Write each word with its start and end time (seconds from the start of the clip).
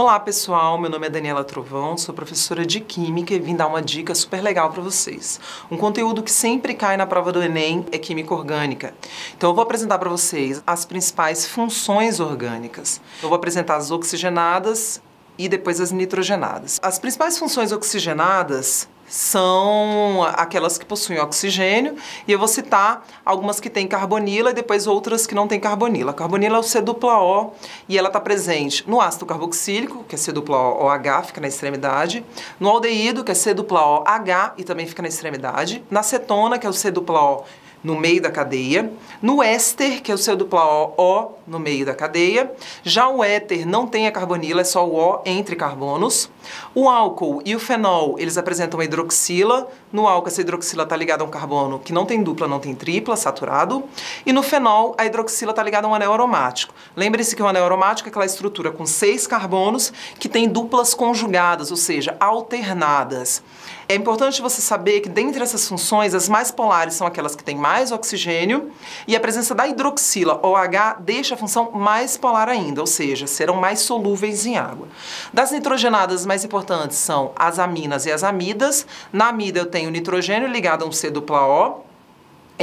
Olá 0.00 0.18
pessoal, 0.18 0.78
meu 0.78 0.88
nome 0.88 1.08
é 1.08 1.10
Daniela 1.10 1.44
Trovão, 1.44 1.94
sou 1.94 2.14
professora 2.14 2.64
de 2.64 2.80
Química 2.80 3.34
e 3.34 3.38
vim 3.38 3.54
dar 3.54 3.66
uma 3.66 3.82
dica 3.82 4.14
super 4.14 4.40
legal 4.40 4.70
para 4.70 4.80
vocês. 4.80 5.38
Um 5.70 5.76
conteúdo 5.76 6.22
que 6.22 6.32
sempre 6.32 6.72
cai 6.72 6.96
na 6.96 7.06
prova 7.06 7.30
do 7.30 7.42
Enem 7.42 7.84
é 7.92 7.98
Química 7.98 8.32
Orgânica. 8.32 8.94
Então 9.36 9.50
eu 9.50 9.54
vou 9.54 9.62
apresentar 9.62 9.98
para 9.98 10.08
vocês 10.08 10.62
as 10.66 10.86
principais 10.86 11.44
funções 11.44 12.18
orgânicas. 12.18 12.98
Eu 13.22 13.28
vou 13.28 13.36
apresentar 13.36 13.76
as 13.76 13.90
oxigenadas 13.90 15.02
e 15.36 15.50
depois 15.50 15.82
as 15.82 15.92
nitrogenadas. 15.92 16.80
As 16.82 16.98
principais 16.98 17.38
funções 17.38 17.70
oxigenadas 17.70 18.88
são 19.10 20.22
aquelas 20.34 20.78
que 20.78 20.86
possuem 20.86 21.18
oxigênio, 21.18 21.96
e 22.26 22.32
eu 22.32 22.38
vou 22.38 22.46
citar 22.46 23.04
algumas 23.24 23.58
que 23.58 23.68
têm 23.68 23.88
carbonila 23.88 24.50
e 24.50 24.54
depois 24.54 24.86
outras 24.86 25.26
que 25.26 25.34
não 25.34 25.48
têm 25.48 25.58
carbonila. 25.58 26.12
A 26.12 26.14
carbonila 26.14 26.56
é 26.56 26.60
o 26.60 26.62
C-O 26.62 27.52
e 27.88 27.98
ela 27.98 28.08
está 28.08 28.20
presente 28.20 28.88
no 28.88 29.00
ácido 29.00 29.26
carboxílico, 29.26 30.04
que 30.04 30.14
é 30.14 30.18
C-OH, 30.18 31.22
fica 31.24 31.40
na 31.40 31.48
extremidade, 31.48 32.24
no 32.60 32.68
aldeído, 32.68 33.24
que 33.24 33.32
é 33.32 33.34
C-OH 33.34 34.54
e 34.56 34.62
também 34.62 34.86
fica 34.86 35.02
na 35.02 35.08
extremidade, 35.08 35.84
na 35.90 36.04
cetona, 36.04 36.56
que 36.58 36.66
é 36.66 36.70
o 36.70 36.72
C-O 36.72 37.44
no 37.82 37.98
meio 37.98 38.20
da 38.20 38.30
cadeia, 38.30 38.92
no 39.22 39.42
éster, 39.42 40.02
que 40.02 40.10
é 40.10 40.14
o 40.14 40.18
seu 40.18 40.36
dupla 40.36 40.64
O, 40.64 40.94
O 40.96 41.32
no 41.46 41.58
meio 41.58 41.84
da 41.84 41.94
cadeia. 41.94 42.50
Já 42.82 43.08
o 43.08 43.24
éter 43.24 43.66
não 43.66 43.86
tem 43.86 44.06
a 44.06 44.12
carbonila, 44.12 44.60
é 44.60 44.64
só 44.64 44.86
o 44.86 44.94
O 44.94 45.22
entre 45.24 45.56
carbonos. 45.56 46.30
O 46.74 46.88
álcool 46.88 47.42
e 47.44 47.54
o 47.54 47.60
fenol, 47.60 48.16
eles 48.18 48.38
apresentam 48.38 48.80
a 48.80 48.84
hidroxila. 48.84 49.68
No 49.92 50.06
álcool, 50.06 50.28
essa 50.28 50.40
hidroxila 50.40 50.84
está 50.84 50.96
ligada 50.96 51.24
a 51.24 51.26
um 51.26 51.30
carbono 51.30 51.78
que 51.78 51.92
não 51.92 52.06
tem 52.06 52.22
dupla, 52.22 52.46
não 52.46 52.60
tem 52.60 52.74
tripla, 52.74 53.16
saturado. 53.16 53.84
E 54.24 54.32
no 54.32 54.42
fenol, 54.42 54.94
a 54.96 55.04
hidroxila 55.04 55.50
está 55.50 55.62
ligada 55.62 55.86
a 55.86 55.90
um 55.90 55.94
anel 55.94 56.12
aromático. 56.12 56.74
Lembre-se 56.96 57.34
que 57.34 57.42
o 57.42 57.48
anel 57.48 57.64
aromático 57.64 58.08
é 58.08 58.10
aquela 58.10 58.26
estrutura 58.26 58.70
com 58.70 58.86
seis 58.86 59.26
carbonos 59.26 59.92
que 60.18 60.28
tem 60.28 60.48
duplas 60.48 60.94
conjugadas, 60.94 61.70
ou 61.70 61.76
seja, 61.76 62.16
alternadas. 62.20 63.42
É 63.90 63.94
importante 63.96 64.40
você 64.40 64.60
saber 64.60 65.00
que 65.00 65.08
dentre 65.08 65.42
essas 65.42 65.66
funções, 65.66 66.14
as 66.14 66.28
mais 66.28 66.52
polares 66.52 66.94
são 66.94 67.08
aquelas 67.08 67.34
que 67.34 67.42
têm 67.42 67.56
mais 67.56 67.90
oxigênio 67.90 68.70
e 69.04 69.16
a 69.16 69.20
presença 69.20 69.52
da 69.52 69.66
hidroxila 69.66 70.38
OH 70.46 71.00
deixa 71.00 71.34
a 71.34 71.36
função 71.36 71.72
mais 71.72 72.16
polar 72.16 72.48
ainda, 72.48 72.80
ou 72.80 72.86
seja, 72.86 73.26
serão 73.26 73.56
mais 73.56 73.80
solúveis 73.80 74.46
em 74.46 74.56
água. 74.56 74.86
Das 75.34 75.50
nitrogenadas 75.50 76.24
mais 76.24 76.44
importantes 76.44 76.98
são 76.98 77.32
as 77.34 77.58
aminas 77.58 78.06
e 78.06 78.12
as 78.12 78.22
amidas. 78.22 78.86
Na 79.12 79.26
amida 79.26 79.58
eu 79.58 79.66
tenho 79.66 79.90
nitrogênio 79.90 80.46
ligado 80.46 80.84
a 80.84 80.86
um 80.86 80.92
C 80.92 81.10
dupla 81.10 81.44
O, 81.44 81.89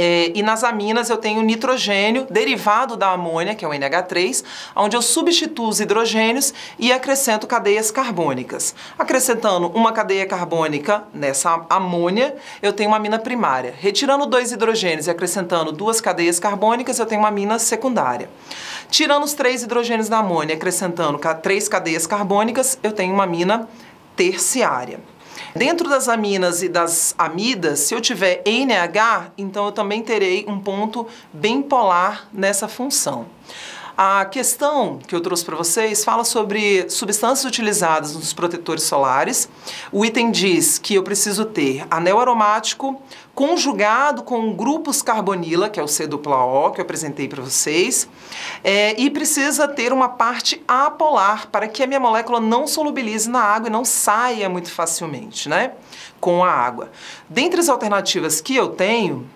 é, 0.00 0.30
e 0.32 0.44
nas 0.44 0.62
aminas 0.62 1.10
eu 1.10 1.16
tenho 1.16 1.42
nitrogênio 1.42 2.24
derivado 2.30 2.96
da 2.96 3.10
amônia, 3.10 3.56
que 3.56 3.64
é 3.64 3.68
o 3.68 3.72
NH3, 3.72 4.44
onde 4.76 4.96
eu 4.96 5.02
substituo 5.02 5.66
os 5.66 5.80
hidrogênios 5.80 6.54
e 6.78 6.92
acrescento 6.92 7.48
cadeias 7.48 7.90
carbônicas. 7.90 8.76
Acrescentando 8.96 9.66
uma 9.66 9.90
cadeia 9.90 10.24
carbônica 10.24 11.02
nessa 11.12 11.66
amônia, 11.68 12.36
eu 12.62 12.72
tenho 12.72 12.90
uma 12.90 12.96
amina 12.96 13.18
primária. 13.18 13.74
Retirando 13.76 14.24
dois 14.24 14.52
hidrogênios 14.52 15.08
e 15.08 15.10
acrescentando 15.10 15.72
duas 15.72 16.00
cadeias 16.00 16.38
carbônicas, 16.38 17.00
eu 17.00 17.06
tenho 17.06 17.22
uma 17.22 17.28
amina 17.28 17.58
secundária. 17.58 18.30
Tirando 18.88 19.24
os 19.24 19.34
três 19.34 19.64
hidrogênios 19.64 20.08
da 20.08 20.18
amônia 20.18 20.52
e 20.52 20.56
acrescentando 20.56 21.18
três 21.42 21.68
cadeias 21.68 22.06
carbônicas, 22.06 22.78
eu 22.84 22.92
tenho 22.92 23.12
uma 23.12 23.24
amina 23.24 23.68
terciária. 24.14 25.00
Dentro 25.54 25.88
das 25.88 26.08
aminas 26.08 26.62
e 26.62 26.68
das 26.68 27.14
amidas, 27.18 27.80
se 27.80 27.94
eu 27.94 28.00
tiver 28.00 28.42
NH, 28.46 29.32
então 29.36 29.66
eu 29.66 29.72
também 29.72 30.02
terei 30.02 30.44
um 30.46 30.58
ponto 30.58 31.06
bem 31.32 31.62
polar 31.62 32.28
nessa 32.32 32.68
função. 32.68 33.26
A 34.00 34.24
questão 34.26 34.96
que 34.96 35.12
eu 35.12 35.20
trouxe 35.20 35.44
para 35.44 35.56
vocês 35.56 36.04
fala 36.04 36.22
sobre 36.22 36.88
substâncias 36.88 37.44
utilizadas 37.44 38.14
nos 38.14 38.32
protetores 38.32 38.84
solares. 38.84 39.48
O 39.90 40.04
item 40.04 40.30
diz 40.30 40.78
que 40.78 40.94
eu 40.94 41.02
preciso 41.02 41.44
ter 41.44 41.84
anel 41.90 42.20
aromático 42.20 43.02
conjugado 43.34 44.22
com 44.22 44.54
grupos 44.54 45.02
carbonila, 45.02 45.68
que 45.68 45.80
é 45.80 45.82
o 45.82 45.88
C-O, 45.88 46.70
que 46.70 46.80
eu 46.80 46.84
apresentei 46.84 47.26
para 47.26 47.42
vocês, 47.42 48.08
é, 48.62 48.94
e 49.00 49.10
precisa 49.10 49.66
ter 49.66 49.92
uma 49.92 50.10
parte 50.10 50.62
apolar 50.68 51.48
para 51.48 51.66
que 51.66 51.82
a 51.82 51.86
minha 51.88 51.98
molécula 51.98 52.38
não 52.38 52.68
solubilize 52.68 53.28
na 53.28 53.42
água 53.42 53.66
e 53.66 53.72
não 53.72 53.84
saia 53.84 54.48
muito 54.48 54.70
facilmente, 54.70 55.48
né? 55.48 55.72
Com 56.20 56.44
a 56.44 56.52
água. 56.52 56.88
Dentre 57.28 57.58
as 57.58 57.68
alternativas 57.68 58.40
que 58.40 58.54
eu 58.54 58.68
tenho, 58.68 59.28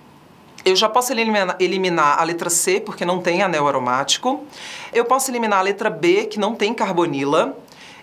eu 0.64 0.76
já 0.76 0.88
posso 0.88 1.12
eliminar, 1.12 2.20
a 2.20 2.24
letra 2.24 2.48
C, 2.48 2.80
porque 2.80 3.04
não 3.04 3.20
tem 3.20 3.42
anel 3.42 3.66
aromático. 3.66 4.44
Eu 4.92 5.04
posso 5.04 5.30
eliminar 5.30 5.58
a 5.58 5.62
letra 5.62 5.90
B, 5.90 6.26
que 6.26 6.38
não 6.38 6.54
tem 6.54 6.72
carbonila. 6.72 7.56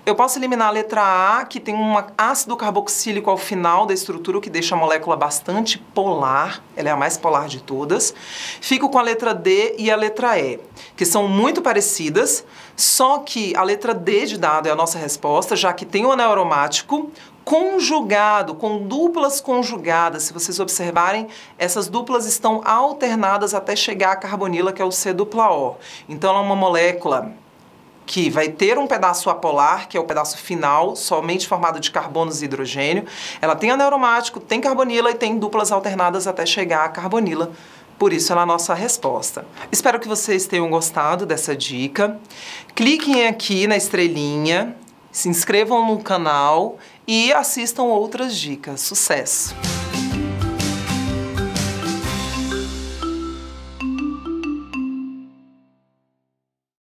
Eu 0.05 0.15
posso 0.15 0.39
eliminar 0.39 0.69
a 0.69 0.71
letra 0.71 1.01
A, 1.03 1.45
que 1.45 1.59
tem 1.59 1.75
um 1.75 1.95
ácido 2.17 2.57
carboxílico 2.57 3.29
ao 3.29 3.37
final 3.37 3.85
da 3.85 3.93
estrutura, 3.93 4.37
o 4.37 4.41
que 4.41 4.49
deixa 4.49 4.73
a 4.73 4.77
molécula 4.77 5.15
bastante 5.15 5.77
polar. 5.77 6.63
Ela 6.75 6.89
é 6.89 6.91
a 6.91 6.97
mais 6.97 7.15
polar 7.15 7.47
de 7.47 7.61
todas. 7.61 8.13
Fico 8.59 8.89
com 8.89 8.97
a 8.97 9.03
letra 9.03 9.33
D 9.33 9.75
e 9.77 9.91
a 9.91 9.95
letra 9.95 10.39
E, 10.39 10.59
que 10.95 11.05
são 11.05 11.27
muito 11.27 11.61
parecidas, 11.61 12.43
só 12.75 13.19
que 13.19 13.55
a 13.55 13.61
letra 13.61 13.93
D 13.93 14.25
de 14.25 14.37
dado 14.37 14.67
é 14.67 14.71
a 14.71 14.75
nossa 14.75 14.97
resposta, 14.97 15.55
já 15.55 15.73
que 15.73 15.85
tem 15.85 16.05
o 16.05 16.11
anel 16.11 16.31
aromático, 16.31 17.11
conjugado, 17.49 18.53
com 18.53 18.77
duplas 18.77 19.41
conjugadas. 19.41 20.21
Se 20.21 20.31
vocês 20.31 20.59
observarem, 20.59 21.27
essas 21.57 21.87
duplas 21.87 22.27
estão 22.27 22.61
alternadas 22.63 23.55
até 23.55 23.75
chegar 23.75 24.11
à 24.11 24.15
carbonila, 24.15 24.71
que 24.71 24.79
é 24.79 24.85
o 24.85 24.91
C 24.91 25.11
dupla 25.13 25.51
O. 25.51 25.75
Então, 26.07 26.29
ela 26.29 26.41
é 26.41 26.43
uma 26.43 26.55
molécula 26.55 27.33
que 28.05 28.29
vai 28.29 28.49
ter 28.49 28.77
um 28.77 28.85
pedaço 28.85 29.31
apolar, 29.31 29.89
que 29.89 29.97
é 29.97 29.99
o 29.99 30.03
pedaço 30.03 30.37
final, 30.37 30.95
somente 30.95 31.47
formado 31.47 31.79
de 31.79 31.89
carbonos 31.89 32.43
e 32.43 32.45
hidrogênio. 32.45 33.05
Ela 33.41 33.55
tem 33.55 33.71
aromático, 33.71 34.39
tem 34.39 34.61
carbonila 34.61 35.09
e 35.09 35.15
tem 35.15 35.39
duplas 35.39 35.71
alternadas 35.71 36.27
até 36.27 36.45
chegar 36.45 36.85
à 36.85 36.89
carbonila. 36.89 37.51
Por 37.97 38.13
isso 38.13 38.31
ela 38.31 38.41
é 38.41 38.43
a 38.43 38.45
nossa 38.45 38.75
resposta. 38.75 39.43
Espero 39.71 39.99
que 39.99 40.07
vocês 40.07 40.45
tenham 40.45 40.69
gostado 40.69 41.25
dessa 41.25 41.55
dica. 41.55 42.19
Cliquem 42.75 43.27
aqui 43.27 43.65
na 43.65 43.75
estrelinha, 43.75 44.75
se 45.11 45.29
inscrevam 45.29 45.87
no 45.87 46.01
canal 46.01 46.77
e 47.07 47.31
assistam 47.33 47.83
outras 47.83 48.35
dicas. 48.35 48.81
Sucesso! 48.81 49.55